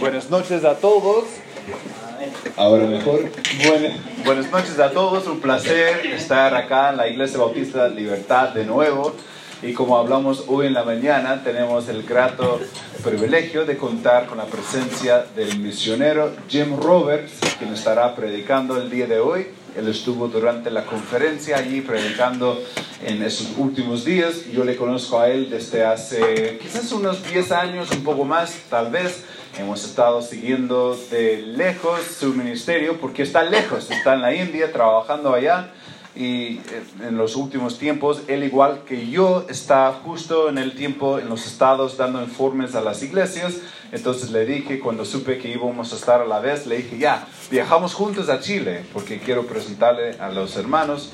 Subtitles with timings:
[0.00, 1.24] Buenas noches a todos.
[2.56, 3.20] Ahora mejor.
[3.66, 5.26] Buen- buenas noches a todos.
[5.26, 9.14] Un placer estar acá en la Iglesia Bautista Libertad de nuevo.
[9.62, 12.60] Y como hablamos hoy en la mañana, tenemos el grato
[13.02, 19.06] privilegio de contar con la presencia del misionero Jim Roberts, quien estará predicando el día
[19.06, 19.46] de hoy.
[19.76, 22.62] Él estuvo durante la conferencia allí predicando
[23.04, 24.46] en esos últimos días.
[24.52, 28.90] Yo le conozco a él desde hace quizás unos 10 años, un poco más, tal
[28.90, 29.24] vez.
[29.58, 35.32] Hemos estado siguiendo de lejos su ministerio porque está lejos, está en la India trabajando
[35.34, 35.72] allá
[36.16, 41.18] y eh, en los últimos tiempos, él igual que yo, está justo en el tiempo
[41.18, 43.58] en los estados dando informes a las iglesias.
[43.92, 47.26] Entonces le dije, cuando supe que íbamos a estar a la vez, le dije, ya,
[47.50, 51.12] viajamos juntos a Chile porque quiero presentarle a los hermanos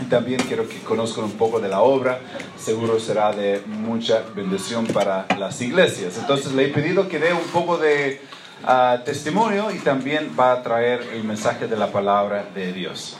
[0.00, 2.20] y también quiero que conozcan un poco de la obra.
[2.56, 6.16] Seguro será de mucha bendición para las iglesias.
[6.16, 8.22] Entonces le he pedido que dé un poco de
[8.64, 13.18] ah, testimonio y también va a traer el mensaje de la palabra de Dios.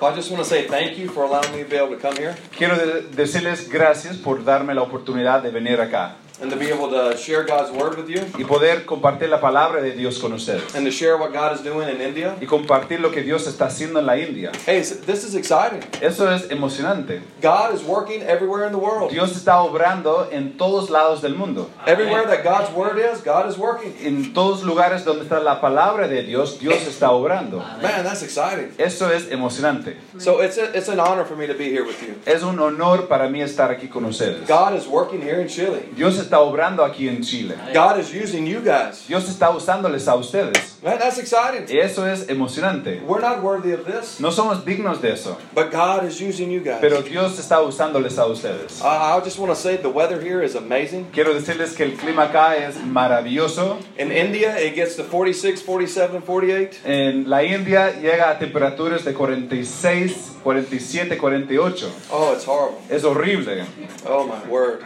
[0.00, 2.00] Well, I just want to say thank you for allowing me to be able to
[2.00, 2.36] come here.
[2.56, 7.16] Quiero decirles gracias por darme la oportunidad de venir acá and to be able to
[7.16, 10.84] share God's word with you y poder compartir la palabra de Dios con ustedes and
[10.84, 12.36] to share what God is doing in India.
[12.40, 14.52] y compartir lo que Dios está haciendo en la India.
[14.66, 15.80] Hey, this is exciting.
[16.00, 17.20] Eso es emocionante.
[17.42, 19.10] God is working everywhere in the world.
[19.10, 21.70] Dios está obrando en todos lados del mundo.
[21.86, 23.94] Everywhere that God's word is, God is working.
[24.02, 27.58] En todos lugares donde está la palabra de Dios, Dios está obrando.
[27.82, 28.72] Man, that's exciting.
[28.78, 29.96] Eso es emocionante.
[30.18, 32.14] So it's a, it's an honor for me to be here with you.
[32.26, 34.46] Es un honor para mí estar aquí con ustedes.
[34.46, 35.88] God is working here in Chile.
[35.96, 37.54] Dios está obrando aquí en Chile.
[37.72, 39.06] God is using you guys.
[39.08, 40.76] Dios está usándoles a ustedes.
[40.82, 41.64] Man, that's exciting.
[41.68, 43.00] Y eso es emocionante.
[43.06, 45.36] We're not worthy of this, No somos dignos de eso.
[45.54, 46.78] but God is using you guys.
[46.80, 48.80] Pero Dios está usándoles a ustedes.
[48.82, 51.06] I I just want to say the weather here is amazing.
[51.12, 53.78] Quiero decirles que el clima acá es maravilloso.
[53.98, 56.78] In India, it gets to 46, 47, 48.
[56.84, 61.90] En la India llega a temperaturas de 46, 47, 48.
[62.12, 62.78] Oh, it's horrible.
[62.88, 63.64] Es horrible.
[64.06, 64.84] Oh my word.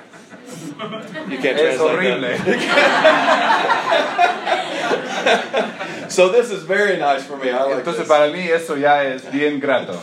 [1.31, 2.37] You can't Es translate horrible.
[6.12, 7.48] So this is very nice for me.
[7.50, 8.09] I like Entonces this.
[8.09, 9.98] para mí eso ya es bien grato.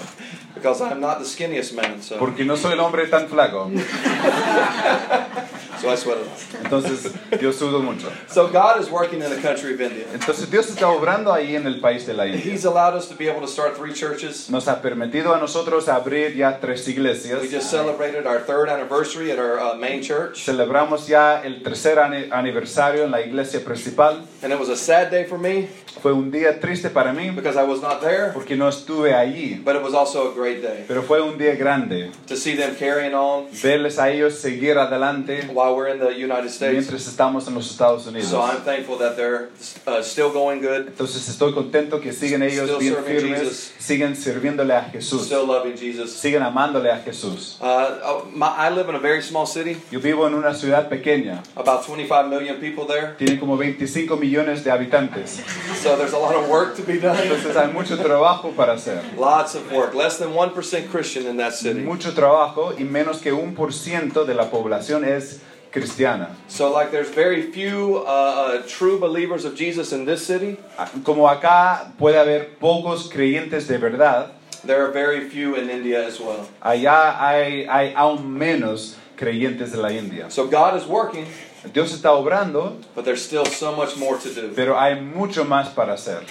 [0.55, 3.69] Because I'm not the skinniest man, so, Porque no soy el hombre tan flaco.
[5.81, 6.37] so I sweat a lot.
[6.63, 8.11] Entonces yo sudo mucho.
[8.27, 10.05] So God is working in the country of India.
[10.13, 12.41] Entonces Dios está obrando ahí en el país de la India.
[12.41, 14.49] He's allowed us to be able to start three churches.
[14.49, 17.41] Nos ha permitido a nosotros abrir ya tres iglesias.
[17.41, 20.43] We just celebrated our third anniversary at our uh, main church.
[20.45, 24.25] Celebramos ya el tercer ani- aniversario en la iglesia principal.
[24.41, 25.67] And it was a sad day for me
[26.01, 29.61] Fue un día triste para mí because I was not there, porque no estuve allí,
[29.65, 32.11] but it was also a great day pero fue un día grande.
[32.27, 36.49] to see them carrying on Verles a ellos seguir adelante while we're in the United
[36.49, 36.73] States.
[36.73, 38.29] mientras estamos en los Estados Unidos.
[38.29, 39.49] So I'm thankful that they're
[39.87, 43.73] uh, still going good, Entonces estoy contento que siguen ellos Still bien serving firmes, Jesus.
[43.79, 46.11] siguen sirviéndole a Jesús, still loving Jesus.
[46.13, 47.57] siguen amándole a Jesús.
[47.61, 50.89] Uh, uh, my, I live in a very small city, Yo vivo en una ciudad
[50.89, 53.15] pequeña, about 25 million people there.
[53.17, 55.41] tiene como 25 millones de habitantes,
[55.81, 57.17] So there's a lot of work to be done.
[57.21, 59.01] entonces hay mucho trabajo para hacer.
[59.17, 59.93] Lots of work.
[59.93, 61.79] Less than 1% Christian in that city.
[61.81, 65.39] Mucho trabajo y menos que un por ciento de la población es
[65.71, 66.35] cristiana.
[66.47, 70.57] So, like, there's very few uh, uh, true believers of Jesus in this city.
[71.03, 74.31] Como acá puede haber pocos creyentes de verdad,
[74.63, 76.47] There are very few in India as well.
[76.61, 80.29] allá hay, hay aún menos creyentes de la India.
[80.29, 81.25] So, God is working,
[81.73, 84.51] Dios está obrando, but there's still so much more to do.
[84.55, 86.21] pero hay mucho más para hacer.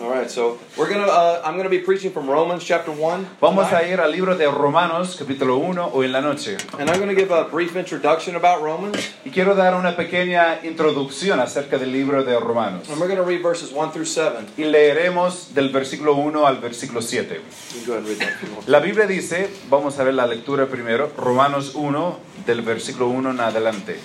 [0.00, 1.06] All right, so we're gonna.
[1.06, 3.84] Uh, I'm gonna be preaching from Romans chapter one, Vamos tonight.
[3.84, 6.56] a ir al libro de Romanos, capítulo 1, hoy en la noche.
[6.78, 11.40] and I'm gonna give a brief introduction about Romans, Y quiero dar una pequeña introducción
[11.40, 12.88] acerca del libro de Romanos.
[12.88, 14.46] and we're gonna read verses one through seven.
[14.56, 17.40] Y leeremos del versículo 1 al versículo 7.
[17.74, 18.68] You can go ahead and read that.
[18.68, 23.40] La Biblia dice, vamos a ver la lectura primero, Romanos 1, del versículo 1 en
[23.40, 23.98] adelante.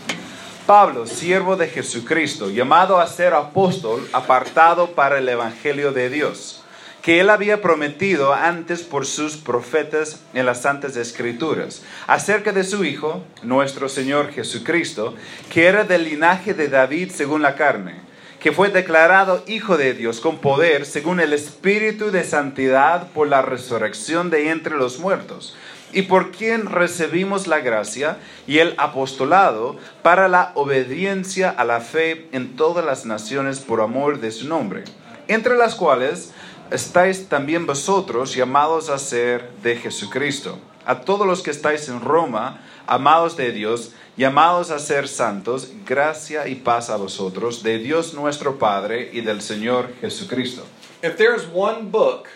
[0.68, 6.62] Pablo, siervo de Jesucristo, llamado a ser apóstol, apartado para el Evangelio de Dios,
[7.02, 12.84] que él había prometido antes por sus profetas en las Santas Escrituras, acerca de su
[12.84, 15.16] Hijo, nuestro Señor Jesucristo,
[15.50, 18.06] que era del linaje de David según la carne
[18.42, 23.42] que fue declarado Hijo de Dios con poder según el Espíritu de Santidad por la
[23.42, 25.56] resurrección de entre los muertos,
[25.94, 32.28] y por quien recibimos la gracia y el apostolado para la obediencia a la fe
[32.32, 34.84] en todas las naciones por amor de su nombre,
[35.28, 36.34] entre las cuales
[36.72, 40.60] estáis también vosotros llamados a ser de Jesucristo.
[40.86, 46.48] A todos los que estáis en Roma, Amados de Dios, llamados a ser santos, gracia
[46.48, 50.64] y paz a vosotros, de Dios nuestro Padre y del Señor Jesucristo.
[51.04, 52.28] If there is one book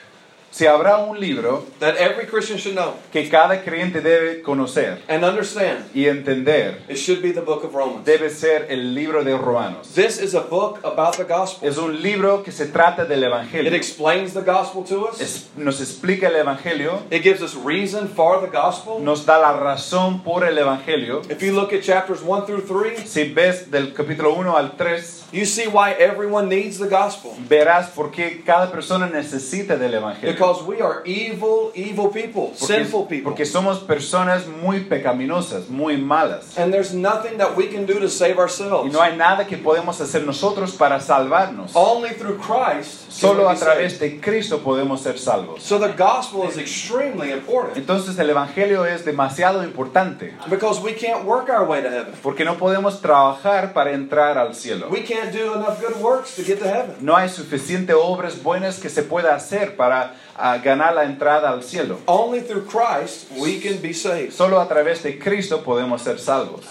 [0.51, 5.23] Si habrá un libro that every Christian should know que cada creyente debe conocer and
[5.23, 8.05] understand, y entender, it should be the book of Romans.
[8.05, 9.93] debe ser el libro de Romanos.
[9.95, 11.67] This is a book about the gospel.
[11.69, 13.21] Es un libro que se trata del
[13.53, 15.21] It explains the gospel to us.
[15.21, 18.99] Es- nos explica el Evangelio, It gives us reason for the gospel.
[18.99, 21.21] nos da la razón por el Evangelio.
[21.29, 25.23] If you look at chapters 1 through 3, Si ves del capítulo 1 al 3,
[25.31, 27.31] you see why everyone needs the gospel.
[27.47, 30.40] verás por qué cada persona necesita del Evangelio.
[30.41, 33.31] Because we are evil, evil people, sinful Porque, people.
[33.31, 36.57] porque somos personas muy pecaminosas, muy malas.
[36.57, 38.91] And there's nothing that we can do to save Y ourselves.
[38.91, 41.71] no hay nada que podemos hacer nosotros para salvarnos.
[41.75, 43.99] Only through Christ Solo a través saved.
[44.15, 45.61] de Cristo podemos ser salvos.
[45.61, 50.33] So the gospel is extremely important Entonces el Evangelio es demasiado importante.
[50.49, 52.13] because we can't work our way to heaven.
[52.23, 54.87] Porque no podemos trabajar para entrar al cielo.
[54.89, 56.95] We can't do enough good works to get to heaven.
[57.01, 61.61] No hay suficiente obras buenas que se pueda hacer para ah, ganar la entrada al
[61.63, 61.97] cielo.
[62.07, 64.33] Only through Christ we can be saved.
[64.33, 66.65] Solo a través de Cristo podemos ser salvos.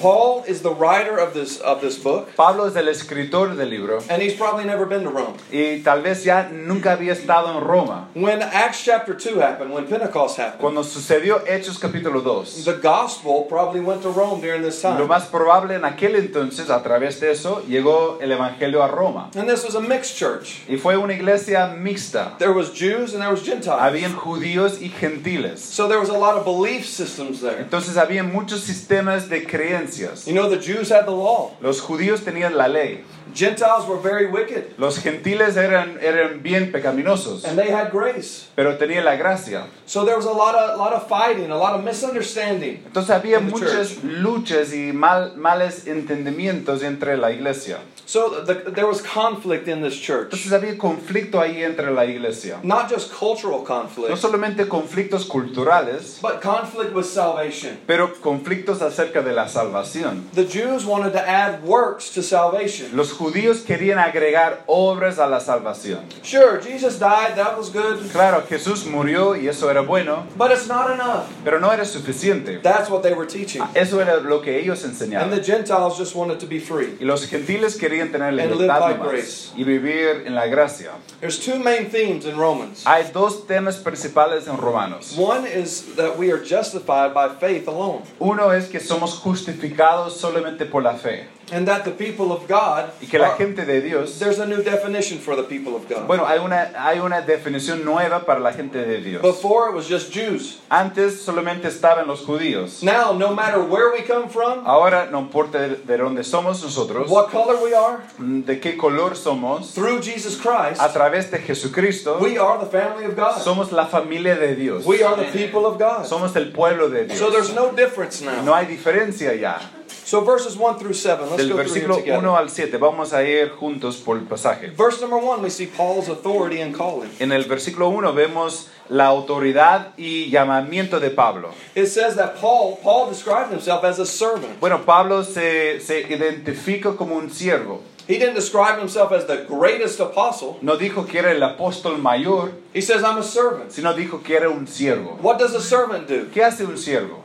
[0.00, 4.00] Paul is the writer of this of this book, Pablo es el escritor del libro
[4.08, 5.36] and he's probably never been to Rome.
[5.50, 8.08] y tal vez ya nunca había estado en Roma.
[8.14, 13.46] When Acts chapter 2 happened, when Pentecost happened, Cuando sucedió Hechos capítulo 2, the gospel
[13.48, 15.06] probably went to Rome during this lo time.
[15.08, 19.30] más probable en aquel entonces, a través de eso, llegó el Evangelio a Roma.
[19.36, 20.62] And this was a mixed church.
[20.68, 22.36] Y fue una iglesia mixta.
[22.38, 23.80] There was Jews and there was Gentiles.
[23.80, 25.60] Habían judíos y gentiles.
[25.60, 27.60] So there was a lot of belief systems there.
[27.60, 30.26] Entonces había muchos sistemas de creencias.
[30.26, 31.52] You know, the Jews had the law.
[31.60, 33.04] Los judíos tenían la ley.
[33.34, 38.48] Gentiles were very wicked, Los gentiles eran, eran bien pecaminosos, and they had grace.
[38.54, 39.66] pero tenían la gracia.
[39.86, 42.82] So there was a lot of lot of fighting, a lot of misunderstanding.
[42.86, 47.78] Entonces había muchas luchas y mal, males entendimientos entre la iglesia.
[48.04, 50.32] So the, there was conflict in this church.
[50.32, 52.58] Entonces había conflicto ahí entre la iglesia.
[52.62, 54.10] Not just cultural conflict.
[54.10, 57.78] No solamente conflictos culturales, but conflict with salvation.
[57.86, 60.24] pero conflictos acerca de la salvación.
[60.34, 62.94] The Jews wanted to add works to salvation.
[62.96, 66.00] Los judíos querían agregar obras a la salvación.
[66.24, 70.66] Sure, Jesus died, that was good, Claro, Jesús murió y eso era bueno, but it's
[70.66, 71.26] not enough.
[71.44, 72.60] pero no era suficiente.
[72.60, 73.62] That's what they were teaching.
[73.74, 75.44] Eso era lo que ellos And the enseñaban.
[75.44, 76.96] Gentiles just wanted to be free.
[77.00, 79.52] Y los gentiles querían tener libertad grace.
[79.56, 80.90] y vivir en la gracia.
[81.20, 82.84] There's two main themes in Romans.
[82.86, 85.16] Hay dos temas principales en Romanos.
[85.16, 90.68] One is that we are justified by faith alone, Uno es que somos justificados solamente
[90.68, 94.18] por la fe and that the people of God, y que la gente de Dios,
[94.18, 96.06] there's a new definition for the people of God.
[96.06, 99.20] bueno, hay una, hay una definición nueva para la gente de Dios.
[99.20, 100.60] Before it was just Jews.
[100.70, 102.82] Antes solamente estaban los judíos.
[102.82, 107.10] Now, no matter where we come from, Ahora no importa de, de dónde somos nosotros,
[107.10, 112.18] what color we are, de qué color somos, through Jesus Christ, a través de Jesucristo,
[112.18, 113.42] we are the family of God.
[113.42, 114.86] somos la familia de Dios.
[114.86, 116.06] We are the people of God.
[116.06, 117.18] Somos el pueblo de Dios.
[117.18, 118.42] So there's no difference now.
[118.42, 119.60] No hay diferencia ya.
[120.04, 122.36] So verses 1 through 7, let's Del go through versículo them 1 together.
[122.36, 124.70] al 7, vamos a ir juntos por el pasaje.
[124.76, 127.08] Verse number 1, we see Paul's authority and calling.
[127.20, 131.50] En el versículo 1 vemos la autoridad y llamamiento de Pablo.
[131.74, 134.58] It says that Paul, Paul described himself as a servant.
[134.60, 137.80] Bueno, Pablo se, se identifica como un siervo.
[138.08, 140.58] He didn't describe himself as the greatest apostle.
[140.60, 143.70] No dijo que era el apóstol mayor, He says, I'm a servant.
[143.70, 145.16] sino dijo que era un siervo.
[145.22, 146.26] What does a servant do?
[146.34, 147.22] ¿Qué hace un siervo?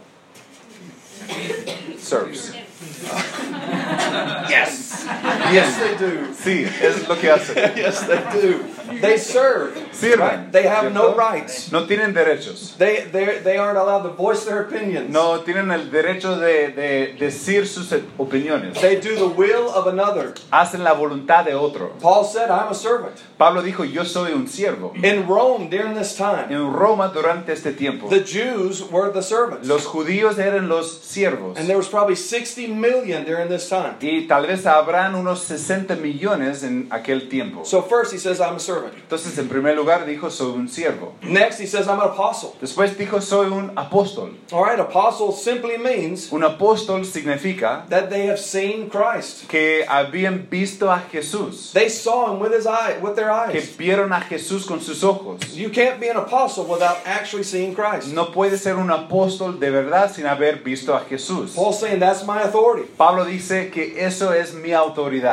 [4.17, 4.50] Serves.
[4.50, 5.37] Yes!
[5.53, 6.33] Yes, they do.
[6.33, 7.53] Sí, es lo que hace.
[7.75, 8.63] Yes, they do.
[9.01, 9.75] They serve.
[9.91, 10.19] Sirven.
[10.19, 10.51] Right?
[10.51, 11.71] They have no rights.
[11.71, 12.77] No tienen derechos.
[12.77, 15.09] They, they, they aren't allowed to voice their opinions.
[15.11, 18.79] No tienen el derecho de, de decir sus opiniones.
[18.79, 20.33] They do the will of another.
[20.51, 21.89] Hacen la voluntad de otro.
[21.99, 23.15] Paul said, I'm a servant.
[23.37, 24.93] Pablo dijo, yo soy un siervo.
[25.03, 29.67] In Rome during this time, En Roma durante este tiempo, the Jews were the servants.
[29.67, 31.57] los judíos eran los siervos.
[31.57, 33.95] And there was probably 60 million during this time.
[34.01, 37.63] Y tal vez habrán unos 60 millones en aquel tiempo.
[37.65, 38.94] So first he says, I'm a servant.
[38.96, 41.13] Entonces, en primer lugar, dijo, soy un siervo.
[41.24, 42.56] Next he says, I'm an apostle.
[42.62, 44.34] Después dijo, soy un apóstol.
[44.51, 49.48] All right, apostle simply means Un apóstol significa that they have seen Christ.
[49.48, 53.77] que habían visto a Jesús, They saw him with his eye, with their que eyes.
[53.77, 55.56] vieron a Jesús con sus ojos.
[55.56, 58.13] You can't be an apostle without actually seeing Christ.
[58.13, 61.53] No puede ser un apóstol de verdad sin haber visto a Jesús.
[61.56, 62.88] Paul's saying that's my authority.
[62.98, 65.26] Pablo dice que eso es mi autoridad.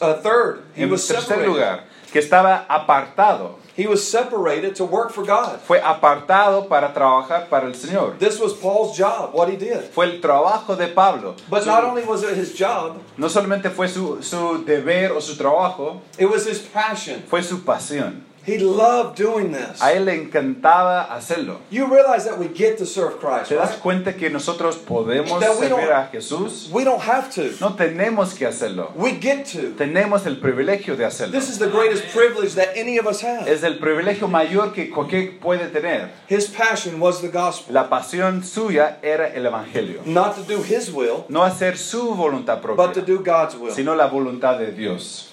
[0.00, 1.48] Uh, third, he En was tercer separated.
[1.48, 1.80] lugar,
[2.12, 3.56] que estaba apartado.
[3.74, 5.58] He was separated to work for God.
[5.66, 8.18] Fue apartado para trabajar para el Señor.
[8.18, 9.80] This was Paul's job, what he did.
[9.94, 11.36] Fue el trabajo de Pablo.
[11.48, 15.20] But Su- not only was it his job, no solamente fue su, su deber o
[15.20, 17.22] su trabajo, it was his passion.
[17.26, 18.24] fue su pasión.
[18.44, 19.80] He loved doing this.
[19.80, 21.60] A él le encantaba hacerlo.
[21.70, 23.80] You realize that we get to serve Christ, ¿Te das right?
[23.80, 26.68] cuenta que nosotros podemos That servir a Jesús?
[26.72, 27.42] We don't have to.
[27.60, 28.90] No tenemos que hacerlo.
[28.96, 29.74] We get to.
[29.76, 31.38] Tenemos el privilegio de hacerlo.
[31.38, 33.46] This is the greatest privilege that any of us have.
[33.48, 36.10] Es el privilegio mayor que cualquier puede tener.
[36.28, 37.74] His passion was the gospel.
[37.74, 40.00] La pasión suya era el Evangelio.
[40.04, 43.72] Not to do his will, No hacer su voluntad propia, but to do God's will.
[43.72, 45.28] sino la voluntad de Dios.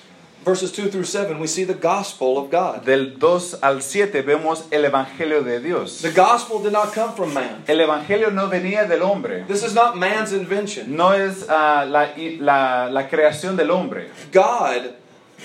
[0.49, 2.83] Verses 2 through 7, we see the gospel of God.
[2.83, 6.01] Del 2 al 7 vemos el Evangelio de Dios.
[6.01, 7.63] The gospel did not come from man.
[7.67, 9.45] El Evangelio no venía del hombre.
[9.47, 10.97] This is not man's invention.
[10.97, 14.09] No es ah, la, la, la creación del hombre.
[14.31, 14.95] God,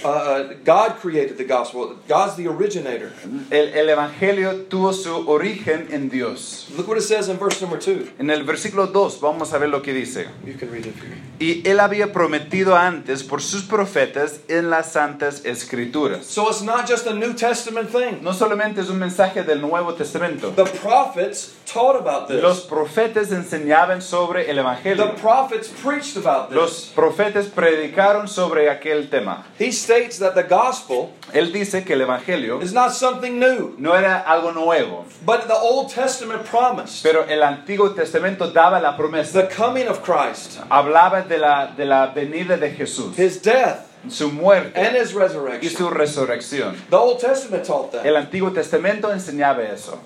[0.05, 1.97] uh, uh, God created the gospel.
[2.09, 3.13] God's the originator.
[3.51, 6.69] El, el Evangelio tuvo su origen en Dios.
[6.77, 8.15] Look what it says in verse number 2.
[8.19, 10.27] En el versículo 2 vamos a ver lo que dice.
[10.45, 10.95] You can read it.
[11.41, 16.25] Y él había prometido antes por sus profetas en las santas escrituras.
[16.27, 18.23] So it's not just a New Testament thing.
[18.23, 20.51] No solamente es un mensaje del Nuevo Testamento.
[20.53, 22.67] The prophets taught about Los this.
[22.71, 25.15] profetas enseñaban sobre el The Evangelio.
[25.17, 26.93] prophets preached about Los this.
[26.95, 29.45] profetas predicaron sobre aquel tema.
[29.59, 33.93] He states that the gospel Él dice que el Evangelio is not something new, no
[33.95, 39.33] era algo nuevo, but the Old Testament promised pero el Antiguo Testamento daba la promesa.
[39.33, 44.31] the coming of Christ, Hablaba de la, de la venida de Jesús, his death, su
[44.31, 45.71] muerte and his y resurrection.
[45.77, 46.77] su resurrección.
[46.91, 48.05] The Old Testament taught that.
[48.07, 49.99] El Antiguo Testamento enseñaba eso.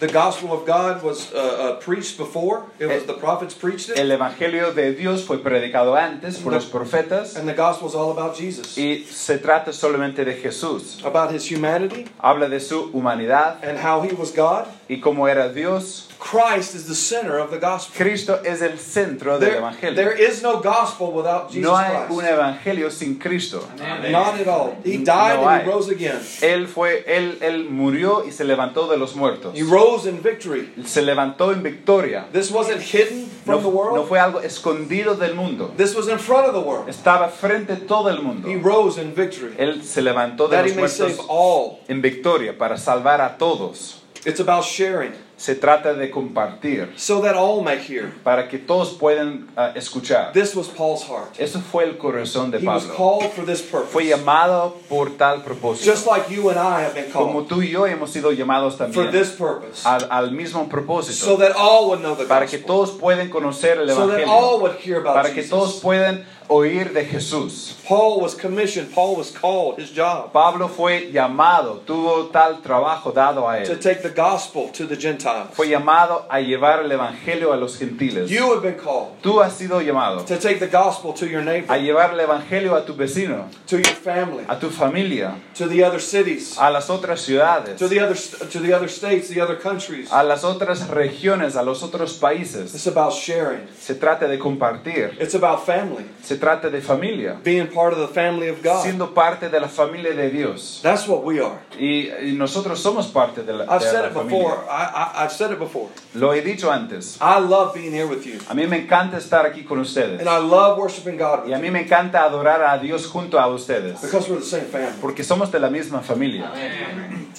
[0.00, 2.64] The gospel of God was uh, uh, preached before.
[2.78, 6.64] It was the prophets preached it, El Evangelio de Dios fue predicado antes por los
[6.64, 11.04] profetas and the gospel is all about Jesus, y se trata solamente de Jesús.
[11.04, 14.66] about his humanity Habla de su humanidad and how he was God.
[14.90, 16.08] Y cómo era Dios.
[16.18, 17.94] Christ is the center of the gospel.
[17.96, 19.94] Cristo es el centro del There, Evangelio.
[19.96, 22.32] there is no gospel without Jesus No hay un Christ.
[22.32, 23.66] Evangelio sin Cristo.
[23.78, 24.76] Not at all.
[24.84, 26.20] He died No and he rose again.
[26.42, 29.54] Él fue, él, él murió y se levantó de los muertos.
[29.56, 30.68] He rose in victory.
[30.84, 32.26] Se levantó en victoria.
[32.32, 34.08] This wasn't hidden No, from the no world.
[34.08, 35.72] fue algo escondido del mundo.
[35.78, 36.88] This was in front of the world.
[36.90, 38.46] Estaba frente a todo el mundo.
[38.46, 39.54] He rose in victory.
[39.56, 41.78] Él se levantó de That he los may save muertos all.
[41.88, 43.96] en victoria para salvar a todos.
[44.26, 48.12] It's about sharing Se trata de compartir so that all may hear.
[48.22, 50.34] para que todos puedan ah, escuchar.
[50.34, 51.34] This was Paul's heart.
[51.40, 52.96] Eso fue el corazón de He was Pablo.
[52.96, 54.08] called for this Fue purpose.
[54.10, 55.86] llamado por tal propósito.
[55.90, 58.76] Just like you and I have been Como called tú y yo hemos sido llamados
[58.76, 59.86] for también this purpose.
[59.86, 61.38] al, al mismo So propósito.
[61.38, 64.28] that all would know the Para que todos puedan conocer el So that Evangelio.
[64.28, 65.82] all would hear about Para que todos Jesus.
[65.82, 67.76] puedan oír de Jesús.
[67.88, 68.92] Paul was commissioned.
[68.92, 69.78] Paul was called.
[69.78, 73.80] His job Pablo fue llamado, tuvo tal trabajo dado a to él.
[73.80, 75.29] take the gospel to the Gentiles.
[75.52, 78.30] Fue llamado a llevar el Evangelio a los gentiles.
[78.30, 81.78] You have been called Tú has sido llamado to take the gospel to your a
[81.78, 86.00] llevar el Evangelio a tu vecino, to your family, a tu familia, to the other
[86.00, 90.08] cities, a las otras ciudades, to the other to the other states, the other countries.
[90.12, 92.74] a las otras regiones, a los otros países.
[92.74, 93.66] It's about sharing.
[93.78, 98.08] Se trata de compartir, It's about family, se trata de familia, being part of the
[98.08, 98.82] family of God.
[98.82, 100.80] siendo parte de la familia de Dios.
[100.82, 101.58] That's what we are.
[101.78, 104.56] Y, y nosotros somos parte de la, I've de said la it before.
[104.56, 104.70] familia.
[104.70, 105.88] I, I, I've said it before.
[106.14, 107.18] Lo he dicho antes.
[107.20, 110.18] I love being here with you, A mí me encanta estar aquí con ustedes.
[110.20, 113.06] and I love worshiping God Y a with you mí me encanta adorar a Dios
[113.06, 114.00] junto a ustedes.
[114.00, 114.96] because we're the same family.
[115.00, 116.50] Porque somos de la misma familia.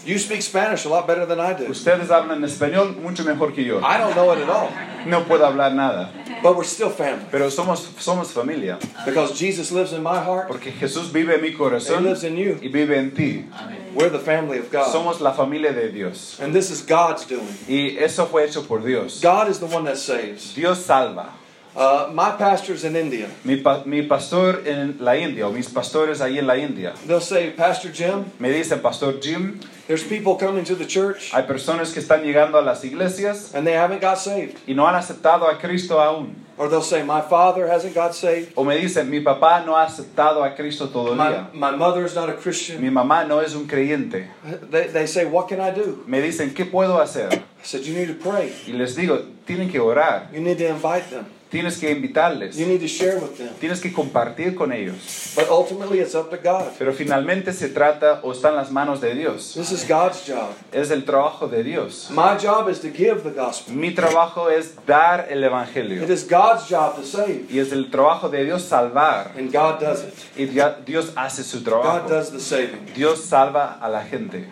[0.06, 1.66] You speak Spanish a lot better than I do.
[1.70, 3.80] Ustedes hablan español mucho mejor que yo.
[3.84, 4.70] I don't know it at all,
[5.06, 6.10] No puedo hablar nada.
[6.42, 8.80] but we're still family Pero somos, somos familia.
[9.06, 10.48] because Jesus lives in my heart.
[10.48, 12.00] Porque Jesús vive en mi corazón.
[12.02, 12.58] He lives in you.
[12.62, 13.46] y vive en ti.
[13.54, 13.78] Amen.
[13.94, 16.40] We're the family of God, Somos la familia de Dios.
[16.42, 17.48] and this is God's doing.
[17.68, 19.22] Y eso fue hecho por Dios.
[19.22, 20.56] God is the one that saves.
[20.56, 21.34] Dios salva.
[21.74, 23.30] Uh, my pastor's in India.
[23.46, 27.22] Mi, pa- mi pastor en la India, o mis pastores ahí en la India, They'll
[27.22, 29.58] say, Pastor Jim, me dicen, Pastor Jim,
[29.92, 33.68] there's people coming to the church hay personas que están llegando a las iglesias and
[33.68, 34.58] they haven't got saved.
[34.66, 36.36] y no han aceptado a Cristo aún.
[36.58, 38.54] Or they'll say, My father hasn't got saved.
[38.56, 41.54] O me dicen, mi papá no ha aceptado a Cristo My, todavía.
[41.54, 42.80] my mother's not a Christian.
[42.80, 44.28] Mi mamá no es un creyente.
[44.70, 46.04] They, they say, What can I do?
[46.06, 47.34] Me dicen, ¿qué puedo hacer?
[47.34, 48.54] I said, You need to pray.
[48.68, 51.26] Y les digo, tienen que orar, You need to invite them.
[51.52, 53.50] Tienes que invitarles, You need to share with them.
[53.60, 55.34] tienes que compartir con ellos.
[55.36, 56.70] But ultimately, it's up to God.
[56.80, 59.54] Pero finalmente se trata o está en las manos de Dios.
[59.54, 60.54] This is God's job.
[60.72, 62.10] Es el trabajo de Dios.
[62.10, 63.76] My job is to give the gospel.
[63.76, 66.04] Mi trabajo es dar el It Evangelio.
[66.10, 67.46] is God's job to save.
[67.52, 69.32] Y es el trabajo de Dios salvar.
[69.38, 70.14] And God does it.
[70.38, 70.46] Y
[70.86, 72.10] Dios hace su God trabajo.
[72.10, 72.86] does the saving.
[72.96, 74.48] Dios salva a la gente.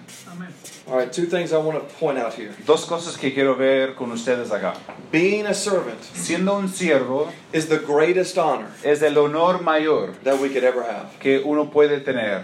[0.88, 2.54] All right, two things I want to point out here.
[2.66, 4.76] Dos cosas que quiero ver con ustedes acá.
[5.12, 10.40] Being a servant Siendo un siervo is the greatest honor es el honor mayor that
[10.40, 11.20] we could ever have.
[11.20, 12.44] que uno puede tener.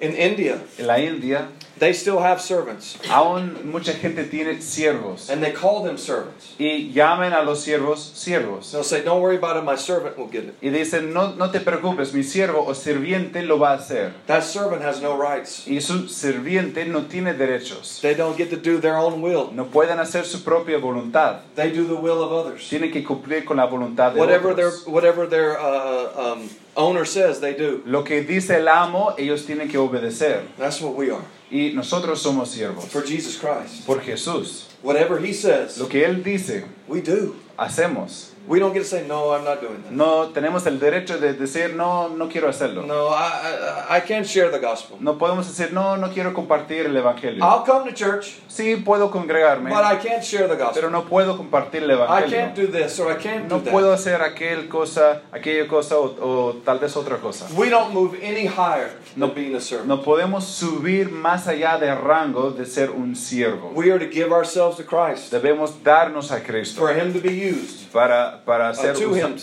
[0.00, 5.28] In India, En la India, they still have servants, aún mucha gente tiene siervos.
[5.30, 6.54] and they call them servants.
[6.58, 8.70] Y llamen a los siervos siervos.
[8.72, 10.54] They'll say, Don't worry about it, my servant will get it.
[10.62, 14.12] Y dicen, no, no te preocupes, mi siervo o sirviente lo va a hacer.
[14.26, 15.66] That servant has no rights.
[15.66, 18.00] Y su sirviente no tiene derechos.
[18.00, 21.40] They don't get to do their own will, No pueden hacer su propia voluntad.
[21.54, 22.68] they do the will of others.
[22.68, 24.86] Tienen que cumplir con la voluntad de Whatever their, otros.
[24.86, 27.82] whatever their uh, um, owner says, they do.
[27.84, 30.42] Lo que dice el amo, ellos tienen que obedecer.
[30.58, 32.86] That's what we are Y nosotros somos siervos.
[32.86, 33.86] for Jesus Christ.
[33.86, 34.64] Por Jesús.
[34.82, 37.36] Whatever He says, Lo que Él dice, we do.
[37.58, 38.32] Hacemos.
[38.48, 39.90] We don't get to say, No, I'm not doing that.
[39.90, 42.86] No tenemos el derecho de decir, no, no quiero hacerlo.
[42.86, 44.98] No, I, I, I can't share the gospel.
[45.00, 47.42] No podemos decir, no, no quiero compartir el Evangelio.
[47.42, 50.90] I'll come to church, Sí, puedo congregarme, but I can't share the pero gospel.
[50.92, 52.54] no puedo compartir el I can't Evangelio.
[52.54, 53.98] do this or I can't do No puedo that.
[53.98, 57.48] hacer aquel cosa, aquella cosa o, o tal vez otra cosa.
[57.56, 59.26] We don't move any higher No.
[59.26, 59.88] than being a servant.
[59.88, 63.72] No podemos subir más allá del rango de ser un siervo.
[63.74, 67.30] We are to give ourselves to Christ Debemos darnos a Cristo for Him to be
[67.34, 67.45] used,
[67.92, 69.36] para, para uh, to Him,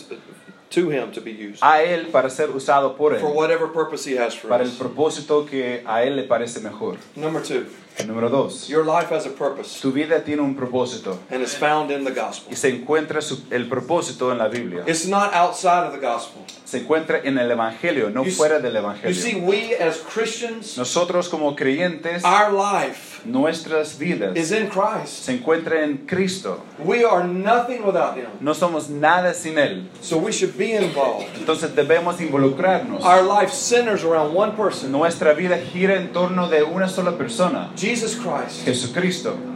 [0.69, 3.19] to Him to be used a Él para ser usado por él.
[3.19, 6.97] for whatever purpose He has for para el propósito que a Él le parece mejor.
[7.15, 7.65] Number two,
[8.07, 11.89] Número dos, your life has a purpose tu vida tiene un propósito and is found
[11.91, 12.51] in the gospel.
[12.51, 14.83] y se encuentra su- el propósito en la Biblia.
[14.87, 16.41] It's not outside of the gospel.
[16.65, 19.43] Se encuentra en el Evangelio, no You fuera del You see, Evangelio.
[19.47, 25.23] we as Christians, Nosotros como creyentes, our life nuestras vidas is in Christ.
[25.25, 26.61] se encuentran en Cristo.
[26.79, 28.25] We are nothing without Him.
[28.41, 29.87] No somos nada sin Él.
[30.01, 31.27] So we should be involved.
[31.37, 33.03] Entonces debemos involucrarnos.
[33.03, 37.71] Our life centers around one person, Nuestra vida gira en torno de una sola persona,
[37.83, 38.63] Jesus Christ.
[38.63, 39.52] Jesucristo.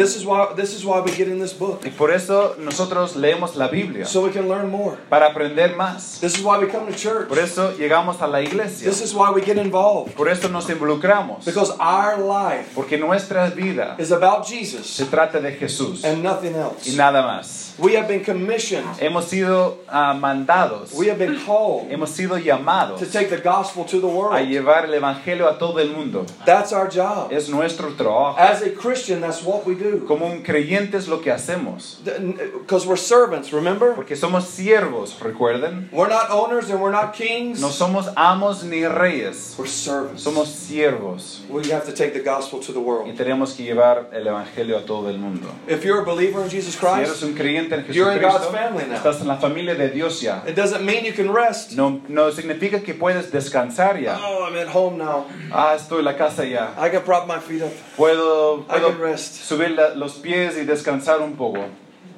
[0.00, 1.82] This is why this is why we get in this book.
[1.84, 4.96] Y por eso nosotros leemos la Biblia, So we can learn more.
[5.10, 6.20] para aprender más.
[6.20, 7.28] This is why we come to church.
[7.28, 8.88] Por eso llegamos a la iglesia.
[8.88, 10.14] This is why we get involved.
[10.16, 11.44] Por eso nos involucramos.
[11.44, 16.54] Because our life Porque nuestra vida is about Jesus se trata de Jesús and nothing
[16.54, 16.88] else.
[16.90, 17.74] y nada más.
[17.78, 18.86] We have been commissioned.
[19.00, 23.84] Hemos sido ah, mandados, We have been called hemos sido llamados to take the gospel
[23.84, 24.34] to the world.
[24.34, 26.24] a llevar el Evangelio a todo el mundo.
[26.46, 27.32] That's our job.
[27.32, 28.38] Es nuestro trabajo.
[28.38, 29.89] As a Christian, that's what we do.
[30.06, 32.00] Como un creyente es lo que hacemos.
[32.04, 33.94] Because we're servants, remember?
[33.94, 35.88] Porque somos siervos, recuerden.
[35.92, 37.60] We're not owners and we're not kings.
[37.60, 39.54] No somos amos ni reyes.
[39.58, 40.22] We're servants.
[40.22, 41.40] Somos siervos.
[41.48, 43.16] We have to take the gospel to the Y world.
[43.16, 45.48] tenemos que llevar el Evangelio a todo el mundo.
[45.68, 48.44] If you're a believer in Jesus Si eres Christ, un creyente en You're in God's
[48.44, 48.96] Jesucristo, family now.
[48.96, 50.42] estás en la familia de Dios ya.
[50.46, 51.72] it doesn't mean you can rest.
[51.76, 54.18] No, no significa que puedes descansar ya.
[54.22, 55.26] Oh, I'm at home now.
[55.52, 56.74] Ah, estoy en la casa ya.
[56.78, 57.72] I can prop my feet up.
[57.96, 59.34] Puedo, I puedo can rest.
[59.44, 61.64] subir la- los pies y descansar un poco.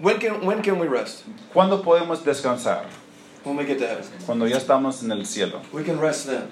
[0.01, 1.25] When can when can we rest?
[1.55, 2.85] ¿Cuándo podemos descansar?
[3.45, 4.05] When we get to heaven.
[4.27, 5.61] Cuando ya estamos en el cielo.
[5.73, 6.45] We can rest then.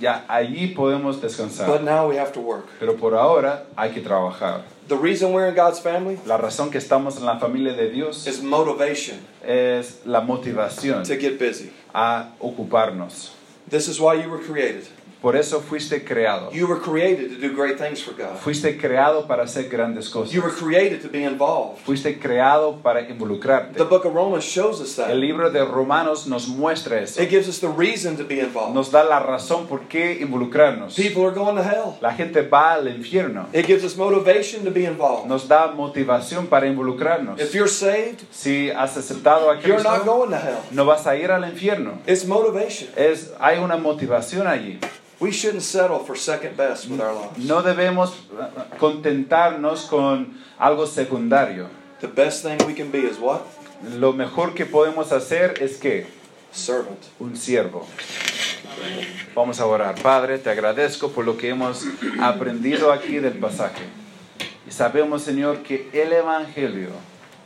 [0.00, 1.66] Ya allí podemos descansar.
[1.66, 2.66] But now we have to work.
[2.78, 4.62] Pero por ahora hay que trabajar.
[4.88, 8.26] The reason we're in God's family La razón que estamos en la familia de Dios
[8.26, 11.70] is motivation es la motivación to get busy.
[11.94, 13.30] a ocuparnos.
[13.68, 14.86] This is why you were created.
[15.22, 16.50] Por eso fuiste creado.
[16.52, 18.36] You were created to do great things for God.
[18.40, 20.34] Fuiste creado para hacer grandes cosas.
[20.34, 21.78] You were created to be involved.
[21.86, 23.78] Fuiste creado para The involucrarte.
[23.88, 25.14] book of Romans shows us El that.
[25.16, 27.22] libro de Romanos nos muestra eso.
[27.22, 28.74] It gives us the reason to be involved.
[28.74, 30.96] Nos da la razón por qué involucrarnos.
[30.96, 31.96] People are going to hell.
[32.00, 33.46] La gente va al infierno.
[33.52, 35.28] It gives us motivation to be involved.
[35.28, 37.40] Nos da motivación para involucrarnos.
[37.40, 40.62] If you're saved, Si has aceptado a you're not Cristo, going to hell.
[40.72, 41.98] no vas a ir al infierno.
[42.08, 42.88] It's motivation.
[42.96, 44.80] Es, hay una motivación allí.
[45.22, 47.38] We shouldn't settle for second best with our lives.
[47.38, 51.68] No debemos uh, contentarnos con algo secundario.
[52.00, 53.42] The best thing we can be is what?
[53.84, 56.08] Lo mejor que podemos hacer es que
[56.50, 56.98] Servant.
[57.20, 57.86] un siervo.
[59.32, 59.94] Vamos a orar.
[60.02, 61.84] Padre, te agradezco por lo que hemos
[62.20, 63.84] aprendido aquí del pasaje.
[64.66, 66.90] Y sabemos, Señor, que el Evangelio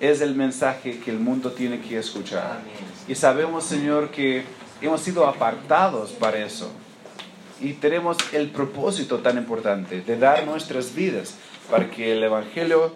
[0.01, 2.61] es el mensaje que el mundo tiene que escuchar.
[3.07, 4.45] Y sabemos, Señor, que
[4.81, 6.71] hemos sido apartados para eso.
[7.61, 11.37] Y tenemos el propósito tan importante de dar nuestras vidas
[11.71, 12.93] para que el Evangelio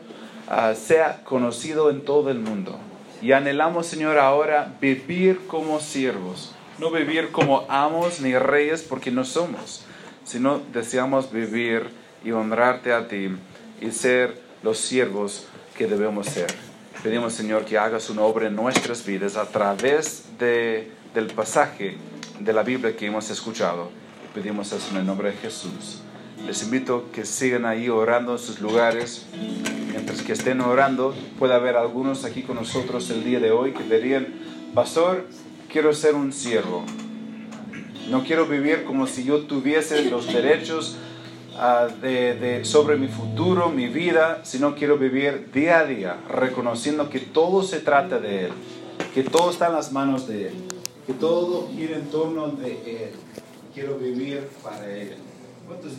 [0.49, 2.79] ah, sea conocido en todo el mundo.
[3.23, 9.25] Y anhelamos, Señor, ahora vivir como siervos, no vivir como amos ni reyes porque no
[9.25, 9.85] somos,
[10.25, 11.89] sino deseamos vivir
[12.25, 13.29] y honrarte a ti
[13.81, 15.47] y ser los siervos
[15.77, 16.49] que debemos ser.
[17.03, 21.97] Pedimos, Señor, que hagas una obra en nuestras vidas a través de, del pasaje
[22.39, 23.91] de la Biblia que hemos escuchado.
[24.35, 26.01] Pedimos eso en el nombre de Jesús.
[26.47, 29.27] Les invito que sigan ahí orando en sus lugares.
[29.91, 33.83] Mientras que estén orando, puede haber algunos aquí con nosotros el día de hoy que
[33.83, 34.29] dirían,
[34.75, 35.27] Pastor,
[35.71, 36.85] quiero ser un siervo.
[38.09, 40.97] No quiero vivir como si yo tuviese los derechos
[41.59, 47.11] ah, de, de- sobre mi futuro, mi vida, sino quiero vivir día a día, reconociendo
[47.11, 48.53] que todo se trata de Él,
[49.15, 50.55] que todo está en las manos de Él,
[51.07, 52.73] que todo gira en torno de
[53.05, 53.11] Él.
[53.75, 55.17] Quiero vivir para Él.
[55.67, 55.89] ¿Cuántos